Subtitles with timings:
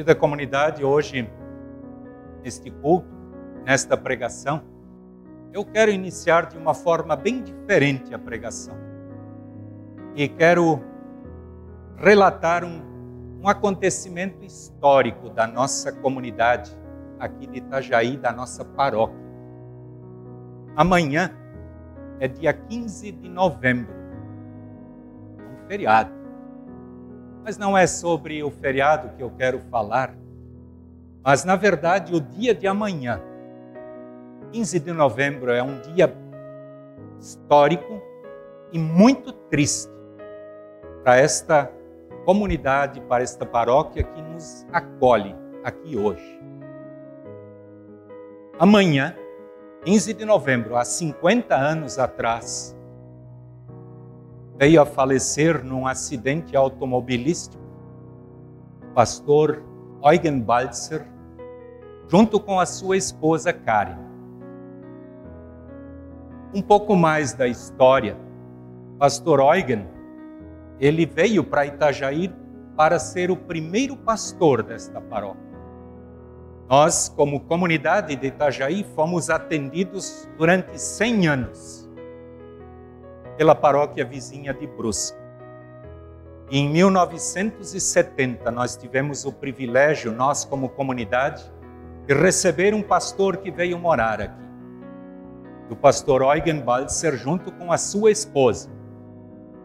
[0.00, 1.30] Querida comunidade, hoje,
[2.42, 3.06] neste culto,
[3.66, 4.62] nesta pregação,
[5.52, 8.74] eu quero iniciar de uma forma bem diferente a pregação.
[10.16, 10.82] E quero
[11.98, 12.80] relatar um,
[13.42, 16.74] um acontecimento histórico da nossa comunidade
[17.18, 19.20] aqui de Itajaí, da nossa paróquia.
[20.74, 21.30] Amanhã
[22.18, 23.92] é dia 15 de novembro,
[25.38, 26.19] um feriado.
[27.50, 30.14] Mas não é sobre o feriado que eu quero falar,
[31.20, 33.20] mas na verdade o dia de amanhã,
[34.52, 36.14] 15 de novembro, é um dia
[37.18, 38.00] histórico
[38.70, 39.90] e muito triste
[41.02, 41.68] para esta
[42.24, 46.40] comunidade, para esta paróquia que nos acolhe aqui hoje.
[48.60, 49.16] Amanhã,
[49.84, 52.76] 15 de novembro, há 50 anos atrás,
[54.60, 57.64] veio a falecer num acidente automobilístico
[58.82, 59.64] o pastor
[60.04, 61.06] Eugen Balzer,
[62.06, 63.96] junto com a sua esposa Karen.
[66.54, 68.18] Um pouco mais da história.
[68.98, 69.88] Pastor Eugen,
[70.78, 72.30] ele veio para Itajaí
[72.76, 75.40] para ser o primeiro pastor desta paróquia.
[76.68, 81.89] Nós, como comunidade de Itajaí, fomos atendidos durante 100 anos
[83.40, 85.16] pela paróquia vizinha de Brusque.
[86.50, 91.50] E em 1970 nós tivemos o privilégio, nós como comunidade,
[92.06, 94.44] de receber um pastor que veio morar aqui.
[95.70, 98.68] O pastor Eugen Balzer, junto com a sua esposa,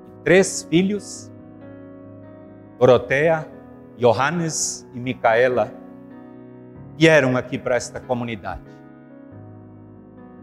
[0.07, 1.29] e três filhos,
[2.79, 3.45] Dorotea,
[3.97, 5.69] Johannes e Micaela,
[6.97, 8.63] vieram aqui para esta comunidade.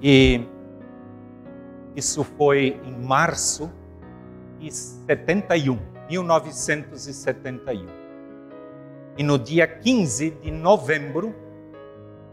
[0.03, 0.47] E
[1.95, 3.71] isso foi em março
[4.59, 7.87] de 71, 1971.
[9.17, 11.35] E no dia 15 de novembro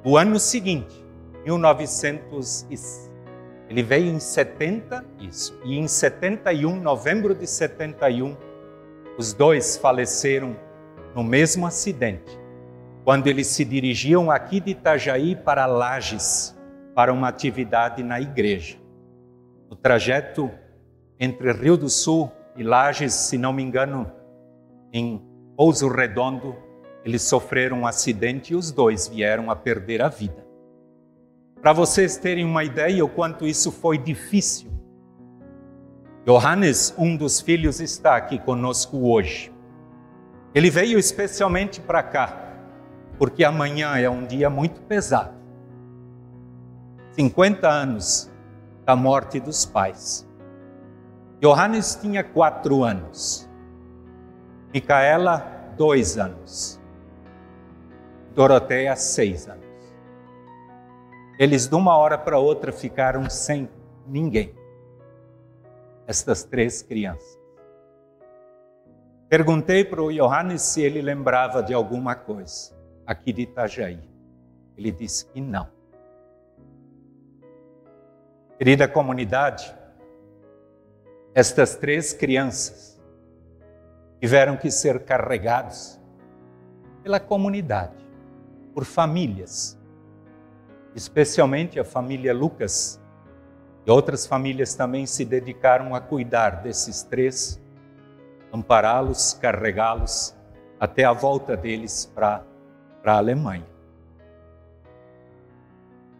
[0.03, 1.05] do ano seguinte,
[1.43, 2.65] 1900
[3.69, 5.59] ele veio em 70, isso.
[5.63, 8.35] E em 71, novembro de 71,
[9.15, 10.57] os dois faleceram
[11.13, 12.39] no mesmo acidente,
[13.03, 16.57] quando eles se dirigiam aqui de Itajaí para Lages,
[16.95, 18.78] para uma atividade na igreja.
[19.69, 20.49] No trajeto
[21.19, 24.11] entre Rio do Sul e Lages, se não me engano,
[24.91, 25.21] em
[25.55, 26.55] Pouso Redondo,
[27.05, 30.45] eles sofreram um acidente e os dois vieram a perder a vida.
[31.61, 34.71] Para vocês terem uma ideia o quanto isso foi difícil,
[36.25, 39.51] Johannes, um dos filhos, está aqui conosco hoje.
[40.53, 42.55] Ele veio especialmente para cá,
[43.17, 45.33] porque amanhã é um dia muito pesado.
[47.13, 48.28] 50 anos
[48.89, 50.27] da morte dos pais.
[51.39, 53.47] Johannes tinha quatro anos,
[54.73, 55.45] Micaela,
[55.77, 56.81] dois anos,
[58.33, 59.63] Doroteia, seis anos.
[61.37, 63.69] Eles, de uma hora para outra, ficaram sem
[64.07, 64.55] ninguém.
[66.07, 67.39] Estas três crianças.
[69.29, 74.01] Perguntei para o Johannes se ele lembrava de alguma coisa aqui de Itajaí.
[74.75, 75.78] Ele disse que não.
[78.59, 79.73] Querida comunidade,
[81.33, 83.01] estas três crianças
[84.19, 85.97] tiveram que ser carregados
[87.01, 87.95] pela comunidade,
[88.73, 89.79] por famílias,
[90.93, 93.01] especialmente a família Lucas
[93.85, 97.63] e outras famílias também se dedicaram a cuidar desses três,
[98.51, 100.35] ampará-los, carregá-los
[100.77, 102.43] até a volta deles para
[103.05, 103.78] a Alemanha.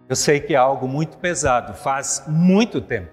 [0.09, 3.12] Eu sei que é algo muito pesado, faz muito tempo,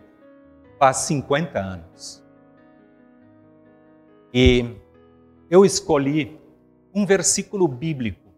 [0.78, 2.24] faz 50 anos.
[4.32, 4.64] E
[5.50, 6.40] eu escolhi
[6.94, 8.32] um versículo bíblico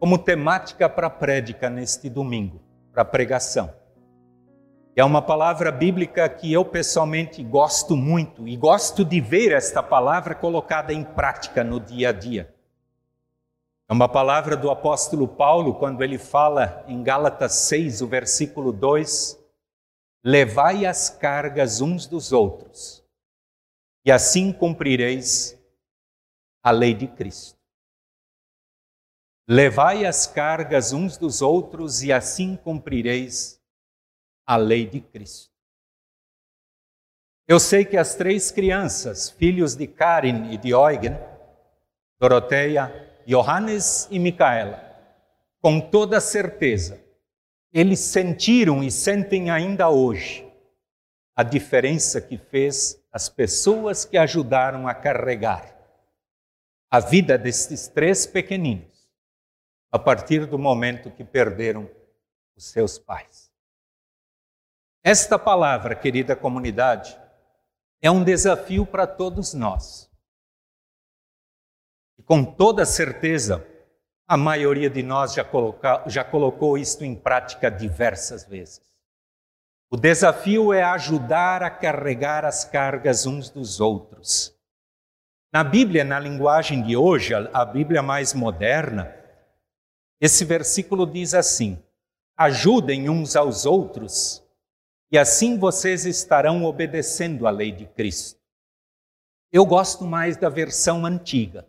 [0.00, 2.60] como temática para a prédica neste domingo,
[2.92, 3.72] para a pregação.
[4.96, 10.34] É uma palavra bíblica que eu pessoalmente gosto muito e gosto de ver esta palavra
[10.34, 12.52] colocada em prática no dia a dia.
[13.92, 19.38] É uma palavra do apóstolo Paulo quando ele fala em Gálatas 6, o versículo 2:
[20.24, 23.04] Levai as cargas uns dos outros,
[24.02, 25.62] e assim cumprireis
[26.64, 27.58] a lei de Cristo.
[29.46, 33.60] Levai as cargas uns dos outros, e assim cumprireis
[34.46, 35.52] a lei de Cristo.
[37.46, 41.12] Eu sei que as três crianças, filhos de Karen e de Eugen,
[42.18, 44.92] Doroteia Johannes e Micaela,
[45.60, 47.02] com toda certeza,
[47.72, 50.46] eles sentiram e sentem ainda hoje
[51.34, 55.72] a diferença que fez as pessoas que ajudaram a carregar
[56.90, 59.08] a vida destes três pequeninos
[59.90, 61.88] a partir do momento que perderam
[62.54, 63.50] os seus pais.
[65.02, 67.18] Esta palavra, querida comunidade,
[68.02, 70.11] é um desafio para todos nós.
[72.24, 73.66] Com toda certeza,
[74.26, 78.80] a maioria de nós já, coloca, já colocou isto em prática diversas vezes.
[79.90, 84.56] O desafio é ajudar a carregar as cargas uns dos outros.
[85.52, 89.14] Na Bíblia, na linguagem de hoje, a Bíblia mais moderna,
[90.18, 91.78] esse versículo diz assim:
[92.36, 94.42] ajudem uns aos outros,
[95.10, 98.40] e assim vocês estarão obedecendo a lei de Cristo.
[99.52, 101.66] Eu gosto mais da versão antiga,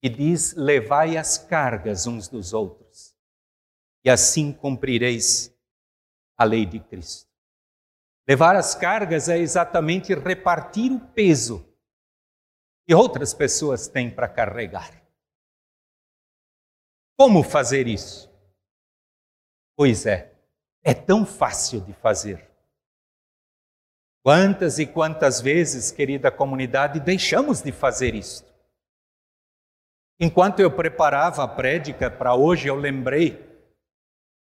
[0.00, 3.14] que diz: levai as cargas uns dos outros,
[4.04, 5.54] e assim cumprireis
[6.36, 7.30] a lei de Cristo.
[8.26, 11.66] Levar as cargas é exatamente repartir o peso
[12.86, 15.00] que outras pessoas têm para carregar.
[17.16, 18.30] Como fazer isso?
[19.76, 20.34] Pois é,
[20.82, 22.50] é tão fácil de fazer.
[24.22, 28.49] Quantas e quantas vezes, querida comunidade, deixamos de fazer isto?
[30.22, 33.30] Enquanto eu preparava a prédica para hoje, eu lembrei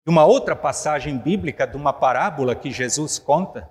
[0.06, 3.70] de uma outra passagem bíblica, de uma parábola que Jesus conta,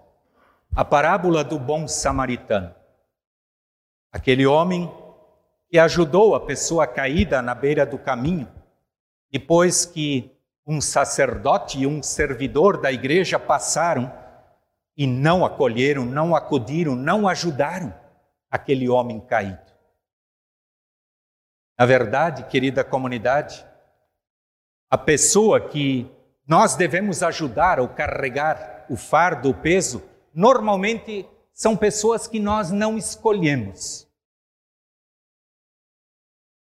[0.75, 2.75] a parábola do bom samaritano.
[4.11, 4.91] Aquele homem
[5.69, 8.49] que ajudou a pessoa caída na beira do caminho,
[9.31, 10.35] depois que
[10.67, 14.11] um sacerdote e um servidor da igreja passaram
[14.97, 17.93] e não acolheram, não acudiram, não ajudaram
[18.51, 19.70] aquele homem caído.
[21.81, 23.67] Na verdade, querida comunidade,
[24.91, 26.07] a pessoa que
[26.47, 32.99] nós devemos ajudar ou carregar o fardo, o peso, normalmente são pessoas que nós não
[32.99, 34.07] escolhemos.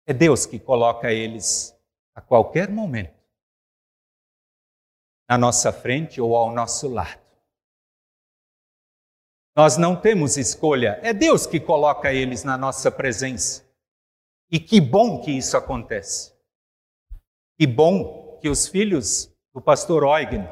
[0.05, 1.73] É Deus que coloca eles
[2.13, 3.17] a qualquer momento
[5.29, 7.21] na nossa frente ou ao nosso lado.
[9.55, 13.66] Nós não temos escolha, é Deus que coloca eles na nossa presença.
[14.49, 16.33] E que bom que isso acontece.
[17.57, 20.47] Que bom que os filhos do pastor Eugen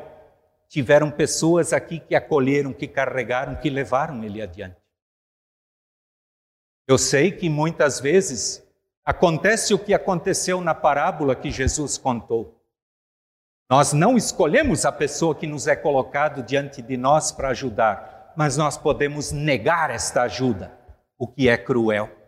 [0.68, 4.78] tiveram pessoas aqui que acolheram, que carregaram, que levaram ele adiante.
[6.88, 8.64] Eu sei que muitas vezes
[9.04, 12.62] acontece o que aconteceu na parábola que Jesus contou.
[13.70, 18.58] Nós não escolhemos a pessoa que nos é colocado diante de nós para ajudar, mas
[18.58, 20.78] nós podemos negar esta ajuda,
[21.18, 22.25] o que é cruel.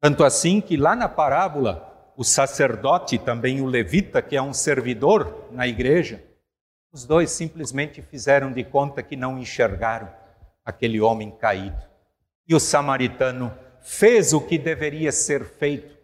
[0.00, 5.48] Tanto assim que lá na parábola, o sacerdote, também o levita, que é um servidor
[5.50, 6.22] na igreja,
[6.92, 10.08] os dois simplesmente fizeram de conta que não enxergaram
[10.64, 11.82] aquele homem caído.
[12.46, 15.98] E o samaritano fez o que deveria ser feito,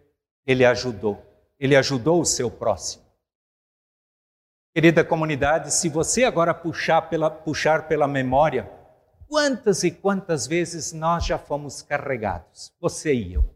[0.45, 1.23] ele ajudou.
[1.57, 3.03] Ele ajudou o seu próximo.
[4.73, 8.69] Querida comunidade, se você agora puxar pela, puxar pela memória,
[9.27, 13.54] quantas e quantas vezes nós já fomos carregados, você e eu.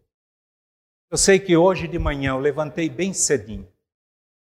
[1.11, 3.67] Eu sei que hoje de manhã eu levantei bem cedinho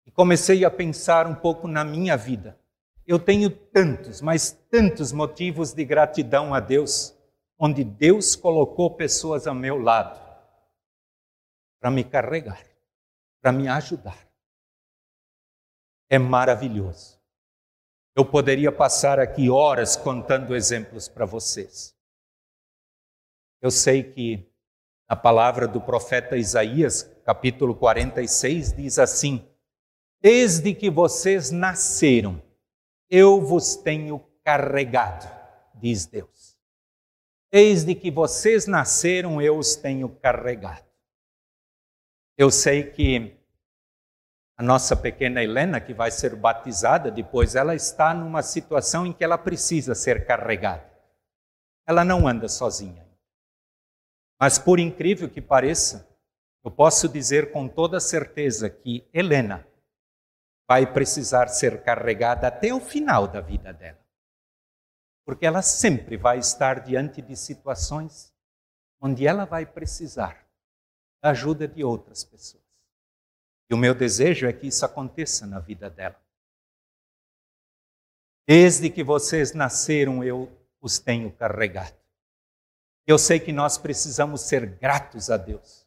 [0.05, 2.57] e comecei a pensar um pouco na minha vida.
[3.05, 7.13] Eu tenho tantos, mas tantos motivos de gratidão a Deus,
[7.59, 10.23] onde Deus colocou pessoas ao meu lado
[11.81, 12.65] para me carregar,
[13.41, 14.25] para me ajudar.
[16.09, 17.21] É maravilhoso.
[18.15, 21.93] Eu poderia passar aqui horas contando exemplos para vocês.
[23.61, 24.49] Eu sei que
[25.07, 29.47] a palavra do profeta Isaías, capítulo 46, diz assim:
[30.21, 32.41] Desde que vocês nasceram,
[33.09, 35.29] eu vos tenho carregado,
[35.75, 36.57] diz Deus.
[37.51, 40.85] Desde que vocês nasceram, eu os tenho carregado.
[42.37, 43.37] Eu sei que
[44.57, 49.23] a nossa pequena Helena, que vai ser batizada depois, ela está numa situação em que
[49.23, 50.91] ela precisa ser carregada.
[51.87, 53.04] Ela não anda sozinha.
[54.39, 56.07] Mas, por incrível que pareça,
[56.63, 59.65] eu posso dizer com toda certeza que Helena
[60.67, 64.03] vai precisar ser carregada até o final da vida dela.
[65.25, 68.33] Porque ela sempre vai estar diante de situações
[68.99, 70.45] onde ela vai precisar
[71.21, 72.63] da ajuda de outras pessoas.
[73.69, 76.19] E o meu desejo é que isso aconteça na vida dela.
[78.47, 82.04] Desde que vocês nasceram, eu os tenho carregado.
[83.07, 85.85] Eu sei que nós precisamos ser gratos a Deus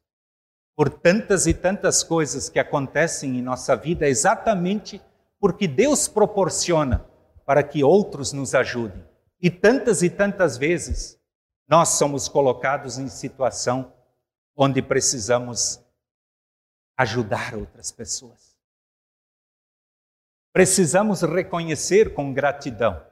[0.79, 5.03] por tantas e tantas coisas que acontecem em nossa vida, exatamente
[5.41, 7.05] porque Deus proporciona
[7.45, 9.05] para que outros nos ajudem.
[9.41, 11.19] E tantas e tantas vezes
[11.67, 13.93] nós somos colocados em situação
[14.57, 15.81] onde precisamos
[16.97, 18.57] ajudar outras pessoas.
[20.53, 23.05] Precisamos reconhecer com gratidão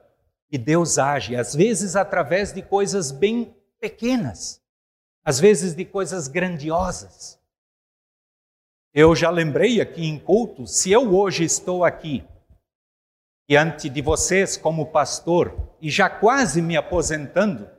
[0.49, 4.61] que Deus age, às vezes através de coisas bem pequenas,
[5.23, 7.39] às vezes de coisas grandiosas.
[8.93, 12.25] Eu já lembrei aqui em culto, se eu hoje estou aqui
[13.47, 17.69] diante de vocês como pastor e já quase me aposentando,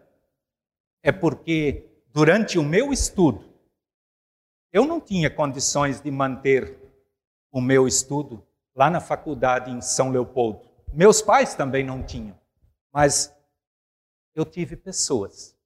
[1.03, 3.45] é porque durante o meu estudo
[4.73, 6.79] eu não tinha condições de manter
[7.51, 10.69] o meu estudo lá na faculdade em São Leopoldo.
[10.93, 12.39] Meus pais também não tinham,
[12.93, 13.35] mas
[14.35, 15.58] eu tive pessoas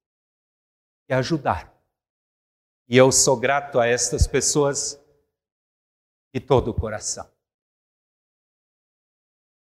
[1.06, 1.70] que ajudaram.
[2.88, 5.00] E eu sou grato a estas pessoas
[6.34, 7.30] de todo o coração.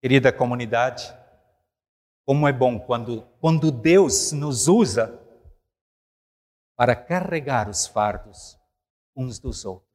[0.01, 1.13] Querida comunidade,
[2.25, 5.21] como é bom quando, quando Deus nos usa
[6.77, 8.59] para carregar os fardos
[9.17, 9.87] uns dos outros.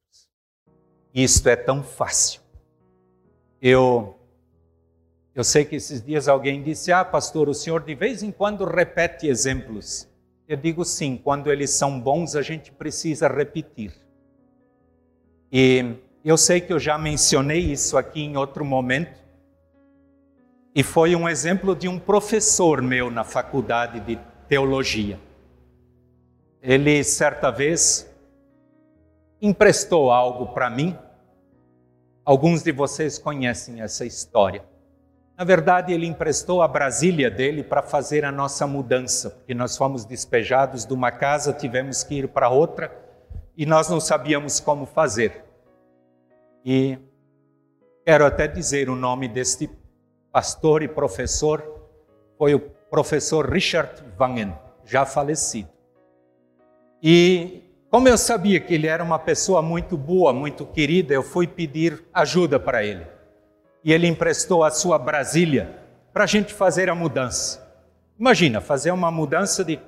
[1.14, 2.42] Isto é tão fácil.
[3.60, 4.18] Eu
[5.34, 8.64] eu sei que esses dias alguém disse: "Ah, pastor, o senhor de vez em quando
[8.64, 10.11] repete exemplos".
[10.48, 13.92] Eu digo sim, quando eles são bons, a gente precisa repetir.
[15.50, 15.94] E
[16.24, 19.20] eu sei que eu já mencionei isso aqui em outro momento,
[20.74, 24.18] e foi um exemplo de um professor meu na faculdade de
[24.48, 25.20] teologia.
[26.62, 28.10] Ele, certa vez,
[29.40, 30.96] emprestou algo para mim.
[32.24, 34.64] Alguns de vocês conhecem essa história.
[35.36, 40.04] Na verdade, ele emprestou a Brasília dele para fazer a nossa mudança, porque nós fomos
[40.04, 42.92] despejados de uma casa, tivemos que ir para outra
[43.56, 45.44] e nós não sabíamos como fazer.
[46.64, 46.98] E
[48.04, 49.68] quero até dizer o nome deste
[50.30, 51.62] pastor e professor
[52.38, 55.68] foi o professor Richard Wangen, já falecido.
[57.02, 61.46] E como eu sabia que ele era uma pessoa muito boa, muito querida, eu fui
[61.46, 63.11] pedir ajuda para ele.
[63.84, 65.78] E ele emprestou a sua Brasília
[66.12, 67.60] para a gente fazer a mudança.
[68.18, 69.80] Imagina, fazer uma mudança de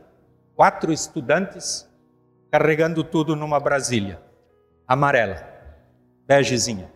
[0.54, 1.88] quatro estudantes
[2.50, 4.20] carregando tudo numa Brasília
[4.86, 5.46] amarela,
[6.26, 6.90] begezinha.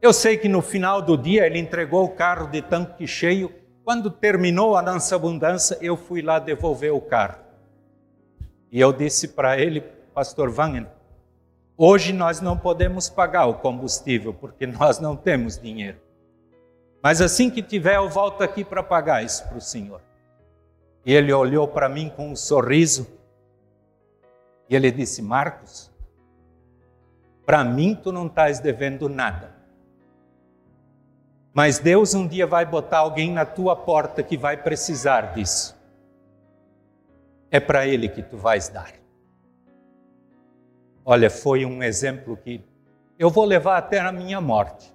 [0.00, 3.52] Eu sei que no final do dia ele entregou o carro de tanque cheio.
[3.84, 7.38] Quando terminou a nossa abundância, eu fui lá devolver o carro.
[8.70, 9.80] E eu disse para ele,
[10.14, 10.86] Pastor Wangen,
[11.76, 15.98] hoje nós não podemos pagar o combustível porque nós não temos dinheiro.
[17.02, 20.00] Mas assim que tiver, eu volto aqui para pagar isso para o Senhor.
[21.04, 23.06] E ele olhou para mim com um sorriso
[24.68, 25.90] e ele disse: Marcos,
[27.44, 29.52] para mim tu não estás devendo nada.
[31.52, 35.76] Mas Deus um dia vai botar alguém na tua porta que vai precisar disso.
[37.50, 39.01] É para ele que tu vais dar.
[41.04, 42.64] Olha, foi um exemplo que
[43.18, 44.92] eu vou levar até a minha morte.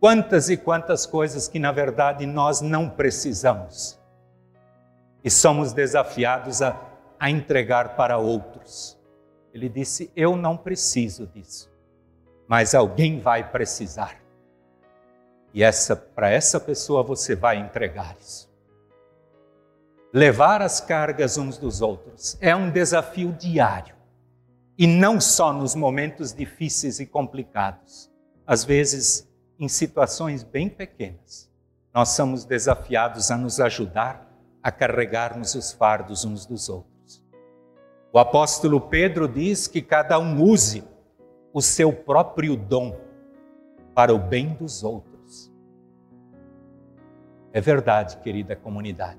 [0.00, 3.98] Quantas e quantas coisas que na verdade nós não precisamos
[5.24, 6.80] e somos desafiados a,
[7.18, 8.98] a entregar para outros.
[9.52, 11.70] Ele disse: Eu não preciso disso,
[12.46, 14.16] mas alguém vai precisar.
[15.52, 18.48] E essa para essa pessoa você vai entregar isso.
[20.12, 23.97] Levar as cargas uns dos outros é um desafio diário.
[24.78, 28.10] E não só nos momentos difíceis e complicados.
[28.46, 31.50] Às vezes, em situações bem pequenas,
[31.92, 34.26] nós somos desafiados a nos ajudar
[34.62, 37.24] a carregarmos os fardos uns dos outros.
[38.12, 40.84] O apóstolo Pedro diz que cada um use
[41.52, 42.96] o seu próprio dom
[43.94, 45.18] para o bem dos outros
[47.52, 49.18] é verdade, querida comunidade.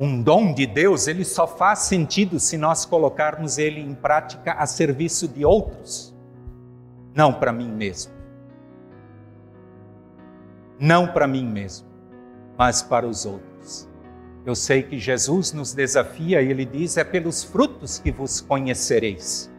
[0.00, 4.64] Um dom de Deus, ele só faz sentido se nós colocarmos ele em prática a
[4.64, 6.16] serviço de outros,
[7.14, 8.10] não para mim mesmo.
[10.78, 11.86] Não para mim mesmo,
[12.56, 13.86] mas para os outros.
[14.46, 19.52] Eu sei que Jesus nos desafia e ele diz: é pelos frutos que vos conhecereis.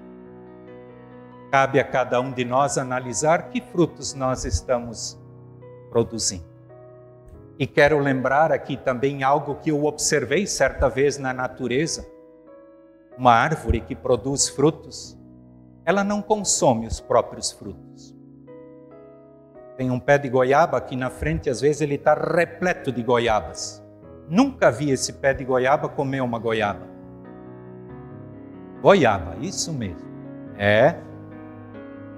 [1.51, 5.19] Cabe a cada um de nós analisar que frutos nós estamos
[5.91, 6.50] produzindo.
[7.59, 12.07] E quero lembrar aqui também algo que eu observei certa vez na natureza.
[13.17, 15.17] Uma árvore que produz frutos,
[15.85, 18.15] ela não consome os próprios frutos.
[19.77, 23.83] Tem um pé de goiaba aqui na frente, às vezes ele está repleto de goiabas.
[24.27, 26.87] Nunca vi esse pé de goiaba comer uma goiaba.
[28.81, 30.09] Goiaba, isso mesmo.
[30.57, 30.95] É.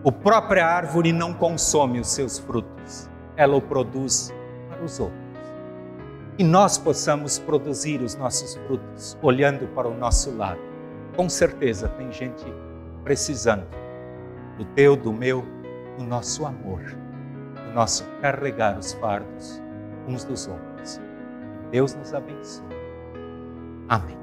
[0.03, 4.33] O própria árvore não consome os seus frutos, ela o produz
[4.69, 5.22] para os outros
[6.37, 10.59] e nós possamos produzir os nossos frutos olhando para o nosso lado.
[11.15, 12.45] Com certeza tem gente
[13.03, 13.67] precisando
[14.57, 15.43] do teu, do meu,
[15.97, 19.61] do nosso amor, do nosso carregar os fardos
[20.07, 20.99] uns dos outros.
[21.71, 22.65] Deus nos abençoe.
[23.87, 24.22] Amém.